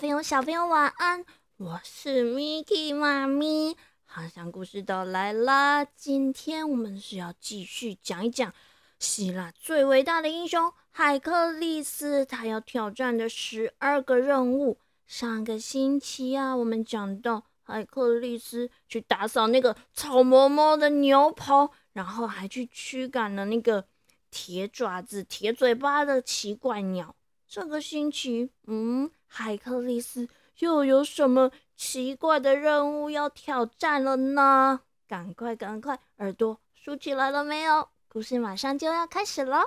[0.00, 1.26] 朋友小朋友晚安，
[1.58, 3.76] 我是 Miki 妈咪，
[4.06, 5.84] 航向故事都来啦。
[5.84, 8.50] 今天我们是要继续讲一讲
[8.98, 14.78] 希腊最伟大的英雄海克力斯，他要挑战的十二个任务。
[15.06, 23.84] 上个星期啊，我们讲到海克力斯去打扫那个草毛毛的牛棚，然后还去驱赶了那个
[24.30, 27.14] 铁爪子、铁嘴巴的奇怪鸟。
[27.46, 34.80] 这个星期，嗯，海克力斯又有什么奇怪的任务要挑战了呢？
[35.06, 37.88] 赶快，赶快，耳朵竖起来了没有？
[38.08, 39.60] 故事马上就要开始了。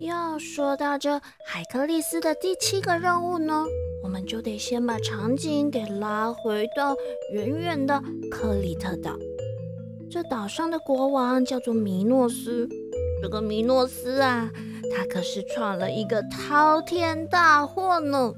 [0.00, 3.66] 要说到这海克力斯的第七个任务呢，
[4.02, 6.96] 我们就得先把场景给拉回到
[7.34, 9.14] 远远的克里特岛。
[10.10, 12.66] 这岛上的国王叫做米诺斯。
[13.22, 14.50] 这个米诺斯啊，
[14.94, 18.32] 他可是闯了一个滔天大祸呢。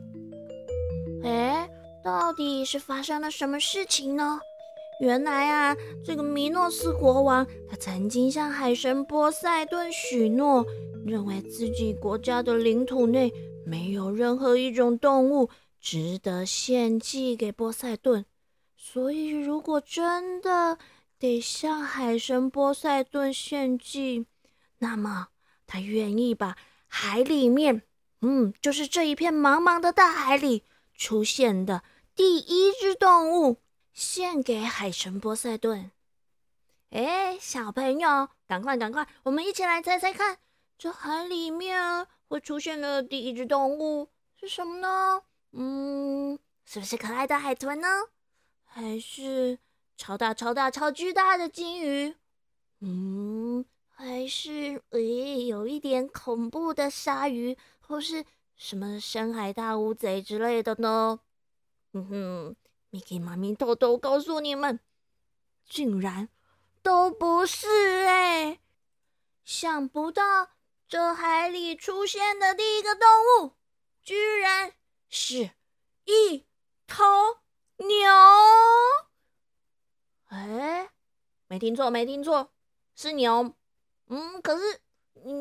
[1.23, 1.69] 哎，
[2.03, 4.41] 到底是发生了什么事情呢？
[5.01, 10.65] 原来啊，这个米诺斯国王他曾经向海神波塞顿许诺，
[11.07, 13.33] 认为自己国家的领土内
[13.65, 15.49] 没有任何一种动物
[15.81, 18.25] 值得献祭给波塞顿。
[18.77, 20.79] 所以，如果真的……
[21.19, 24.27] 得向海神波塞顿献祭，
[24.83, 25.29] 那么
[25.65, 26.57] 他愿意把
[26.89, 27.83] 海里面，
[28.21, 31.85] 嗯，就是这一片茫茫的大海里出现的
[32.17, 33.59] 第一只动物
[33.93, 35.93] 献给海神波塞顿。
[36.91, 40.39] 哎，小朋友，赶快赶快，我们一起来猜猜看，
[40.77, 45.23] 这海里面会出现的第一只动物是什么呢？
[45.53, 47.89] 嗯，是不是可爱的海豚呢？
[48.65, 49.61] 还是？
[49.97, 52.17] 超大、超大、超巨大的鲸鱼，
[52.81, 53.42] 嗯，
[53.95, 58.25] 还是诶，有一点恐怖的鲨鱼，或是
[58.57, 61.21] 什么深海大乌贼之类的呢？
[61.93, 62.57] 嗯哼
[62.91, 64.81] ，Mickey 妈咪偷偷告诉你们，
[65.69, 66.29] 竟然
[66.83, 68.61] 都不是哎！
[69.45, 70.51] 想不到
[70.89, 73.07] 这海里出现的第一个动
[73.41, 73.53] 物，
[74.03, 74.73] 居然
[75.09, 75.51] 是
[76.05, 76.47] 一
[76.87, 77.05] 头
[77.77, 77.89] 牛。
[80.29, 80.91] 哎，
[81.47, 82.53] 没听错，没听错，
[82.95, 83.55] 是牛。
[84.13, 84.79] 嗯，可是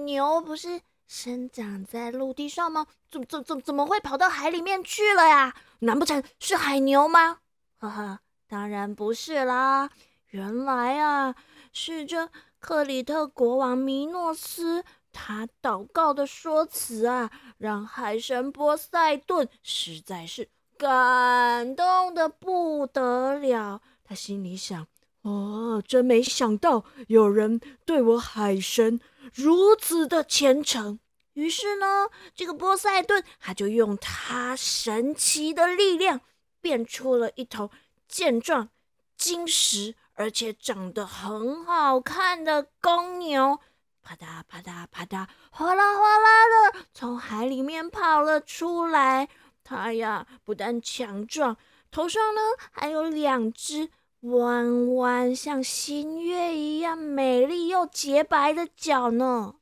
[0.05, 2.87] 牛不是生长在陆地上吗？
[3.09, 5.53] 怎怎怎怎么会跑到海里面去了呀？
[5.79, 7.39] 难不成是海牛吗？
[7.77, 9.89] 哈哈，当然不是啦。
[10.27, 11.35] 原来啊，
[11.73, 23.81] 是这克里特国王米诺斯他祷告的说辞啊，让海神波塞顿实在是感动的不得了。
[24.05, 24.87] 他心里想
[25.21, 28.99] ：“哦，真没想到有人对我海神
[29.33, 30.99] 如此的虔诚。”
[31.33, 36.19] 于是呢，这个波塞顿他就用他神奇的力量
[36.59, 37.71] 变出了一头
[38.07, 38.67] 健壮、
[39.15, 43.59] 精实而且长得很好看的公牛，
[44.03, 49.29] 啪嗒啪嗒啪嗒，哗啦哗啦的从海里面跑了出来。
[49.63, 51.55] 它呀，不但强壮，
[51.89, 53.89] 头上呢还有两只。
[54.21, 59.55] 弯弯像新月一样美丽又洁白的脚呢。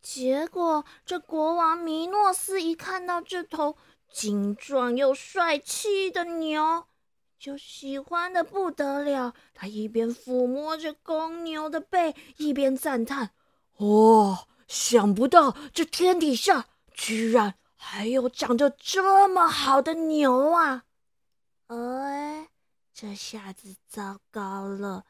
[0.00, 3.76] 结果，这国王米诺斯一看到这头
[4.12, 6.84] 精壮又帅气的牛，
[7.38, 9.34] 就喜欢的不得了。
[9.52, 13.30] 他一边抚摸着公牛的背，一边赞叹
[13.78, 20.84] ：“哦，想不到这天底下居然还有长得这么好的牛啊！”
[21.66, 22.49] 哎。
[23.00, 25.06] 这下子糟糕了，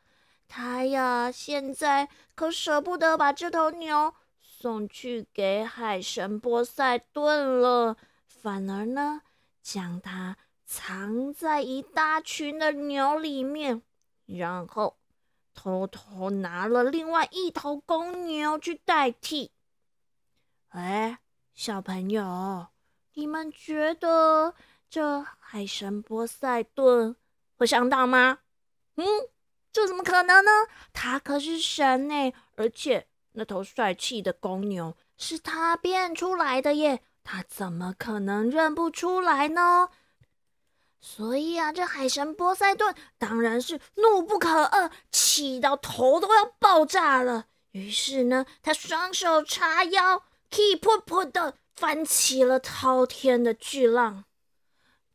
[0.46, 7.96] 他呀，现在可舍不得把这头牛送去给海神波塞顿了，
[8.28, 9.22] 反而呢，
[9.60, 13.82] 将它藏在一大群的牛里面，
[14.24, 14.96] 然后
[15.52, 19.50] 偷偷拿了另外一头公牛去代替。
[20.68, 21.18] 哎，
[21.54, 22.68] 小朋友，
[23.14, 24.54] 你们觉得
[24.88, 27.16] 这海神波塞顿？
[27.60, 28.38] 会上当吗？
[28.96, 29.04] 嗯，
[29.70, 30.50] 这怎么可能呢？
[30.94, 39.90] 他可是神呢，而且那头帅气的公牛是他变出来的耶，他怎么可能认不出来呢？
[41.02, 47.44] 所以啊，这海神波塞顿当然是怒不可遏，气到头都要爆炸了。
[47.72, 54.24] 于是呢，他双手叉腰，keep 噗噗的翻起了滔天的巨浪。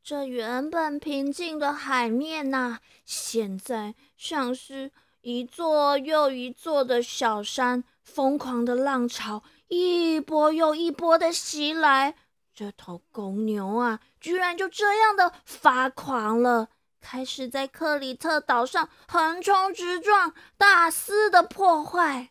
[0.07, 4.91] 这原本平静的海面呐，现在像是
[5.21, 12.13] 一座又一座的小山疯狂的浪潮一波又一波的袭来，
[12.53, 16.69] 这头公牛啊，居然就这样的发狂了，
[17.01, 22.29] 开始在克里特岛上横冲直撞，大肆的破坏。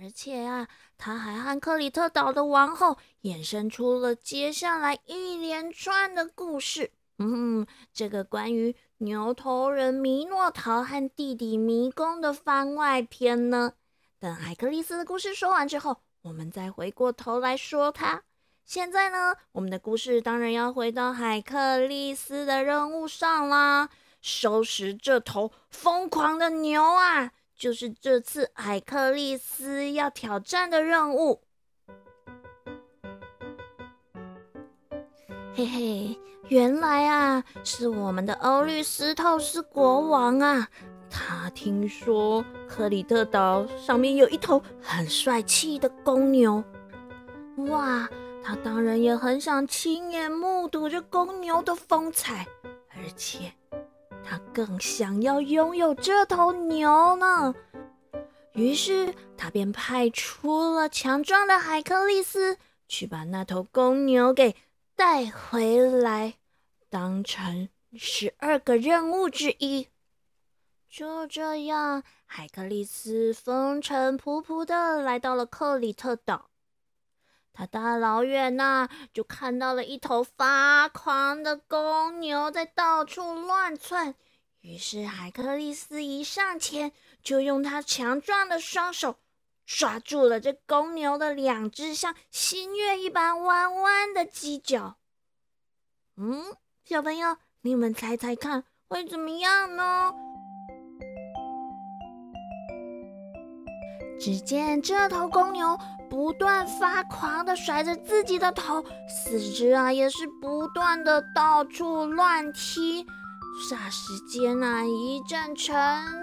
[0.00, 0.68] 而且啊，
[1.04, 6.92] 他还和克里特岛的王后衍生出了接下来一连串的故事。
[7.18, 13.72] 嗯，这个关于牛头人米诺陶和弟弟迷宫的番外篇呢？
[14.20, 18.22] 等海克利斯的故事说完之后，我们再回过头来说他。
[18.64, 23.88] 现在呢，我们的故事当然要回到海克利斯的任务上啦，
[24.20, 27.32] 收拾这头疯狂的牛啊，
[27.62, 31.40] 就是这次海克力斯要挑战的任务。
[35.54, 36.18] 嘿嘿，
[36.48, 40.68] 原来啊，是我们的欧律斯透斯国王啊。
[41.08, 46.64] 他听说克里特岛上面有一头很帅气的公牛，
[47.68, 48.10] 哇！
[48.42, 52.44] 他当然也很想亲眼目睹这公牛的风采，
[52.88, 53.52] 而且
[54.24, 57.54] 他更想要拥有这头牛呢。
[58.54, 64.54] 于是他便派出了强壮的海克力斯，去把那头公牛给
[64.94, 66.34] 带回来，
[66.90, 69.88] 当成十二个任务之一。
[70.88, 76.51] 就这样，海克力斯风尘仆仆的来到了克里特岛。
[77.52, 84.14] 他大老远呐，就看到了一头发狂的公牛在到处乱窜。
[84.60, 89.16] 于是，海克力斯一上前，就用他强壮的双手
[89.66, 94.96] 抓住了这公牛的两只像新月一般弯弯的犄角。
[96.16, 100.31] 嗯，小朋友，你们猜猜看，会怎么样呢？
[104.18, 105.78] 只见这头公牛
[106.08, 113.04] 不断发狂的甩着自己的头，四肢啊也是不断的到处乱踢，
[113.68, 115.74] 霎时间啊一阵尘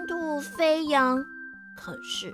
[0.06, 1.24] 土飞扬。
[1.76, 2.32] 可是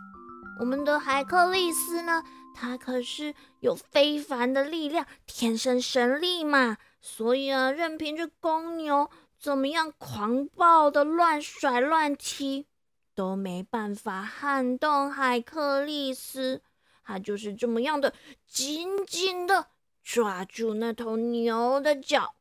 [0.61, 2.23] 我们的海克力斯呢，
[2.55, 9.11] 他可是有非凡的力量，天生神力嘛，所以啊，任凭这公牛
[9.41, 12.67] 怎么样狂暴的乱甩乱踢。
[13.16, 16.62] 都没办法撼动海克利斯，
[17.02, 18.12] 他就是这么样的
[18.46, 19.70] 紧紧的
[20.02, 22.34] 抓住那头牛的脚。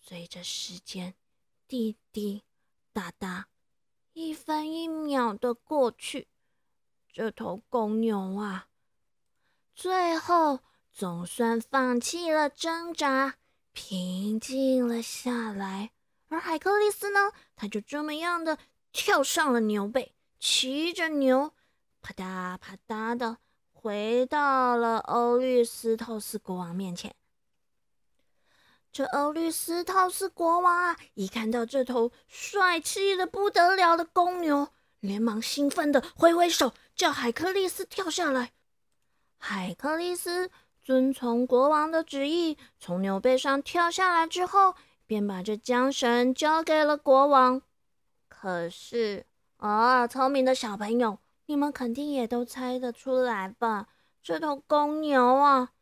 [0.00, 1.14] 随着时间
[1.68, 2.42] 滴滴
[2.94, 3.48] 答答，
[4.14, 6.26] 一分一秒的过去，
[7.12, 8.68] 这头公牛啊，
[9.74, 13.36] 最后总算放弃了挣扎，
[13.72, 15.90] 平静了下来。
[16.28, 18.56] 而海克力斯呢，他就这么样的。
[18.92, 21.52] 跳上了牛背，骑着牛，
[22.02, 23.38] 啪嗒啪嗒的
[23.72, 27.14] 回到了欧律斯透斯国王面前。
[28.92, 38.50] 这欧律斯透斯国王啊，一看到这头帅气的不得了的公牛，连忙兴奋的挥挥手，叫海克利斯跳下来。
[39.38, 40.50] 海克利斯
[40.82, 44.74] 遵从国王的旨意，从牛背上跳下来之后，
[45.06, 47.62] 便把这缰绳交给了国王。
[48.40, 49.26] 可是
[49.58, 53.88] 啊，聪明的小朋友，你们肯定也都猜得出来吧？
[54.22, 55.72] 这头公牛啊，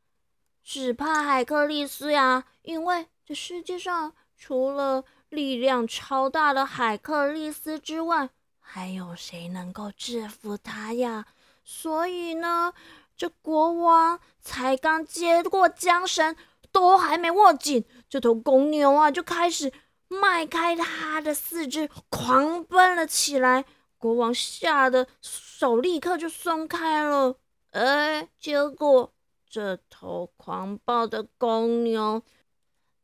[0.64, 11.26] 只怕海克力斯呀，因为这世界上除了力量超大的海克力斯之外，还有谁能够制服他呀？
[11.62, 12.72] 所以呢，
[13.16, 16.34] 这国王才刚接过缰绳，
[16.72, 19.72] 都还没握紧，这头公牛啊，就开始。
[20.08, 23.64] 迈开他的四肢，狂奔了起来。
[23.98, 27.36] 国王吓得手立刻就松开了。
[27.70, 29.12] 哎，结果
[29.48, 32.22] 这头狂暴的公牛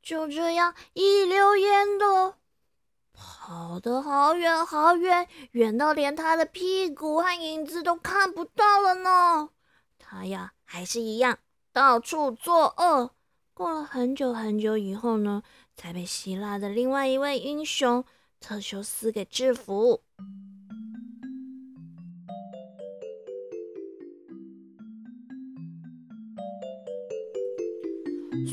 [0.02, 2.36] 就这样一溜烟的
[3.12, 9.50] 跑得好远好远，远到连他的屁股和影子都看不到了呢。
[9.98, 11.38] 他呀，还是一样
[11.72, 13.10] 到处作恶。
[13.52, 15.42] 过了很久很久以后呢？
[15.76, 18.04] 才被希腊的另外一位英雄
[18.40, 20.00] 特修斯给制服。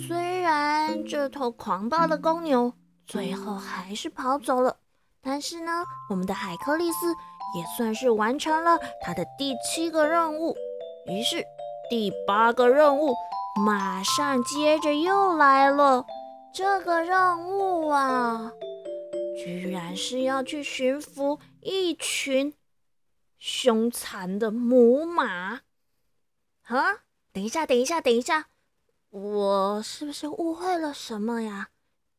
[0.08, 2.74] 虽然这头狂暴的公牛
[3.06, 4.78] 最后还是跑走了，
[5.22, 7.14] 但是呢，我们的海克力斯
[7.56, 10.56] 也算是完成了他的第七个任务。
[11.08, 11.44] 于是，
[11.90, 13.14] 第八个任务
[13.66, 16.06] 马上接着又来了。
[16.54, 18.52] 这个任务啊，
[19.38, 22.54] 居然是要去驯服一群
[23.38, 25.62] 凶残的母马。
[26.64, 28.48] 啊，等一下，等一下，等一下，
[29.10, 31.70] 我是不是误会了什么呀？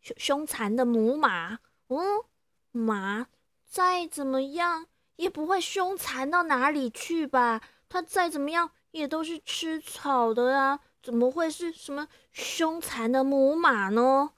[0.00, 1.58] 凶凶残的母马，
[1.88, 2.24] 嗯，
[2.70, 3.26] 马
[3.66, 4.86] 再怎么样
[5.16, 7.60] 也不会凶残到哪里去吧？
[7.88, 14.30] 它再怎么样也都是吃草的啊，怎么会是什么凶残的母马呢？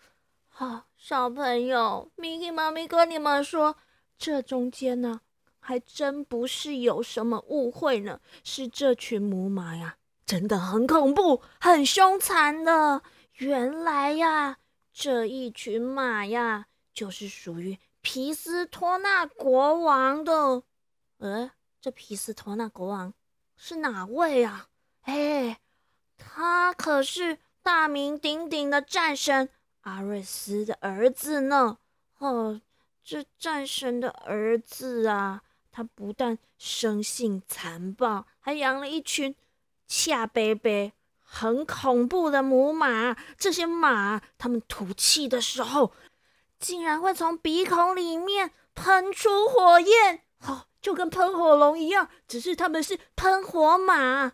[0.57, 3.77] 啊，小朋友，Miki 妈咪跟你们说，
[4.17, 5.21] 这中间呢，
[5.61, 13.03] 还真不是有什么误会呢，是这群母马呀，真的很恐怖、很凶残的。
[13.35, 14.59] 原来呀，
[14.93, 20.63] 这一群马呀，就是属于皮斯托纳国王的。
[21.19, 23.13] 呃，这皮斯托纳国王。
[23.57, 24.69] 是哪位啊？
[25.03, 25.59] 哎，
[26.17, 29.49] 他可是大名鼎鼎的战神
[29.83, 31.79] 阿瑞斯的儿子呢。
[32.19, 32.61] 哦，
[33.03, 39.35] 这战神的儿子啊，他不但生性残暴，还养了一群
[39.87, 43.17] 恰贝贝很恐怖的母马。
[43.37, 45.93] 这些马，它们吐气的时候，
[46.59, 50.23] 竟然会从鼻孔里面喷出火焰。
[50.39, 50.67] 好。
[50.85, 54.33] 就跟喷火龙一样，只是他们是喷火马。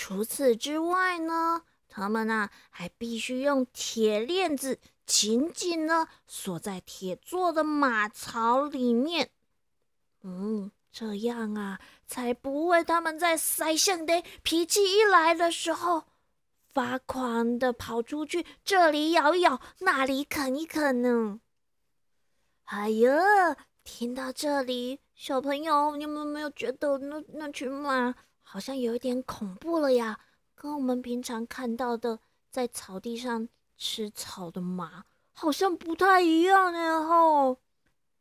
[0.00, 9.30] 除此之外呢，他们啊还必须用铁链子紧紧的锁在铁做的马槽里面。
[10.22, 16.04] 嗯，这样啊，才不会他们在塞圣的脾气一来的时候，
[16.72, 21.40] 发狂的跑出去，这里咬一咬，那里啃一啃呢。
[22.66, 25.00] 哎呀，听到这里。
[25.16, 28.14] 小朋友，你们没有觉得那那群马
[28.50, 30.20] 好像有一点恐怖了呀？
[30.54, 32.18] 跟我们平常看到的
[32.50, 37.06] 在草地上吃草的马好像不太一样呢。
[37.06, 37.58] 吼，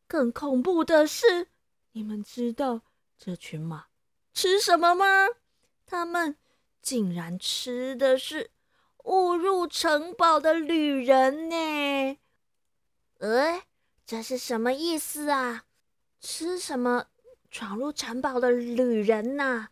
[0.06, 1.48] 更恐怖的是，
[1.94, 2.82] 你们知道
[3.18, 3.86] 这群马
[4.34, 5.30] 吃什么吗？
[5.86, 6.36] 他们
[6.82, 8.52] 竟然吃的是
[9.06, 12.20] 误入城堡的旅人呢！
[13.20, 13.64] 哎，
[14.06, 15.64] 这是什么意思啊？
[16.20, 17.06] 吃什么
[17.50, 19.70] 闯入城堡的旅人呐？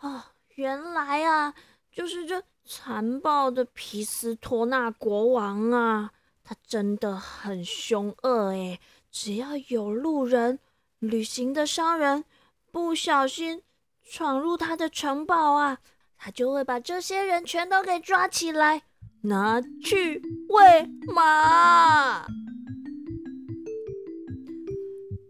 [0.00, 0.22] 哦，
[0.54, 1.54] 原来啊，
[1.90, 6.12] 就是这残暴的皮斯托纳国王啊！
[6.44, 10.58] 他真的很凶恶诶，只要有路人、
[10.98, 12.24] 旅行的商人
[12.70, 13.62] 不小心
[14.02, 15.78] 闯入他的城堡啊，
[16.16, 18.82] 他就会把这些人全都给抓起来，
[19.22, 22.26] 拿去喂马。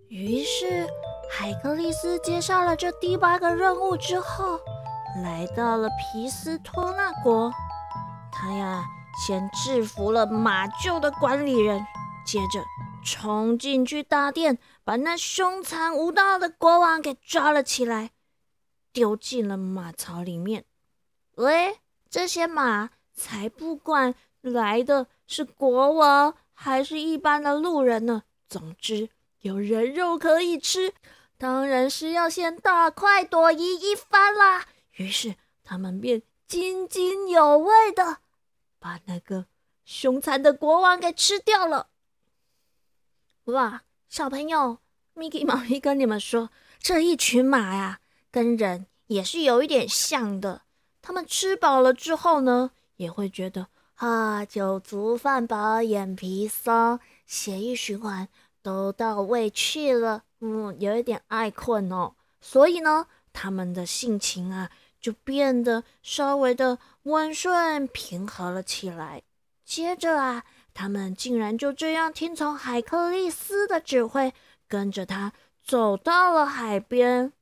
[0.09, 0.87] 于是，
[1.31, 4.59] 海格力斯接下了这第八个任务之后，
[5.23, 7.53] 来到了皮斯托纳国。
[8.33, 8.85] 他呀，
[9.27, 11.81] 先制服了马厩的管理人，
[12.27, 12.65] 接着
[13.05, 18.11] 冲进去大殿，把那凶残无道的国王给抓了起来，
[18.93, 20.65] 丢进了马槽里面。
[21.37, 21.79] 喂，
[22.11, 28.23] 这些马才不管来的是国王还是一般的路人呢。
[28.49, 29.11] 总之。
[29.43, 30.93] 有人肉可以吃，
[31.39, 34.67] 当然是要先大快朵颐一番啦。
[34.97, 38.19] 于是他们便津津有味的
[38.81, 39.47] 把那个
[39.85, 41.89] 凶残的国王给吃掉了。
[43.45, 44.79] 哇，小朋友
[45.15, 50.63] ，Mickey 猫咪跟你们说，这一群马呀，跟人也是有一点像的。
[51.01, 58.29] 他们吃饱了之后呢，也会觉得啊，酒足饭饱，眼皮松，血液循环。
[58.61, 69.23] 都到位去了，嗯，有一点爱困哦，所以呢，他们的性情啊就变得稍微的温顺平和了起来。
[69.65, 74.33] 接着啊，他们竟然就这样听从海克利斯的指挥，
[74.67, 77.33] 跟着他走到了海边。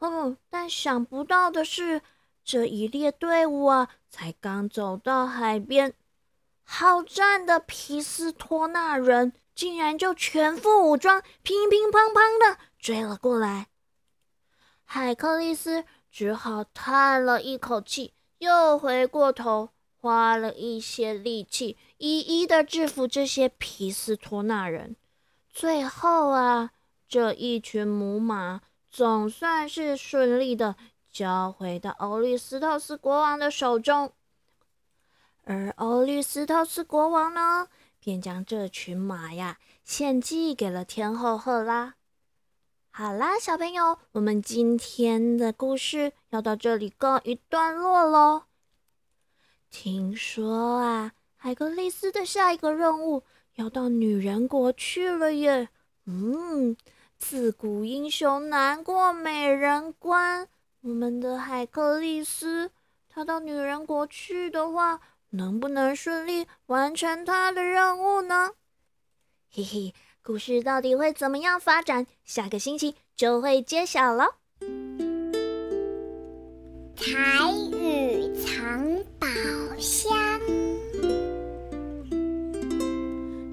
[0.00, 2.02] 嗯，但想不到的是，
[2.44, 5.94] 这一列队伍啊，才刚走到海边，
[6.64, 9.32] 好战的皮斯托纳人。
[9.54, 13.68] 竟然就全副武装，乒乒乓乓的追了过来。
[14.84, 24.96] 海克利斯只好叹了一口气，又回过头，花了一些力气，一一的制服这些皮斯托纳人。
[25.48, 26.72] 最后啊，
[27.08, 30.76] 这一群母马总算是顺利的
[31.10, 34.12] 交回到欧律斯托斯国王的手中。
[35.44, 37.68] 而欧律斯托斯国王呢？
[38.04, 41.94] 便将这群马呀献祭给了天后赫拉。
[42.90, 48.42] 好啦，小朋友，我们今天的故事要到这里告一段落喽。
[49.70, 53.22] 听说啊，海格力斯的下一个任务
[53.54, 55.68] 要到女人国去了耶。
[56.06, 56.76] 嗯，
[57.16, 60.48] 自古英雄难过美人关。
[60.80, 62.72] 我们的海克力斯，
[63.08, 65.00] 他到女人国去的话，
[65.34, 68.50] 能不能顺利完成他的任务呢？
[69.50, 72.06] 嘿嘿，故事到底会怎么样发展？
[72.22, 74.36] 下个星期就会揭晓了。
[76.96, 79.26] 彩雨藏宝
[79.78, 80.14] 箱。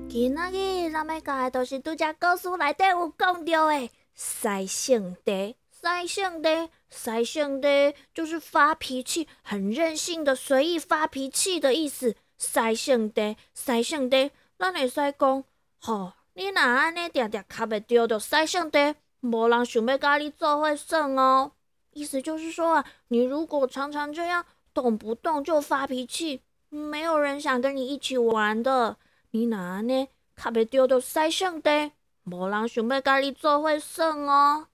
[0.09, 12.17] 今仔日咱要教的都是拄只故事内底有讲到的塞性地，塞性地，塞性地，就是发脾气、很任性的随意发脾气的意思。
[12.37, 15.43] 塞性地，塞性地，咱会使讲。
[15.79, 21.53] 吼，你若安尼定定卡袂着，就使性地，无人想要甲你做伙耍哦。
[21.93, 28.97] 意思就是说啊，你如果常常这样动不动就发脾气，没有人想跟你一起玩的。
[29.31, 31.93] 你若安尼卡袂着，就使性地，
[32.25, 34.67] 无人想要甲你做伙耍哦。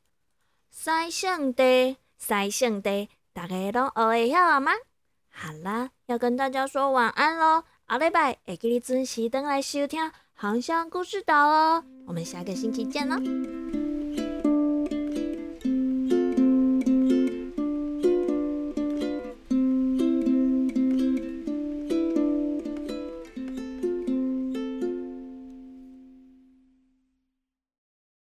[0.77, 4.73] 塞圣地，塞圣地，大家拢学会晓了吗？
[5.29, 7.63] 好啦，要跟大家说晚安喽。
[7.87, 10.11] 下礼拜会记你准时登来收听。
[10.33, 13.15] 航向故事岛哦，我们下个星期见喽。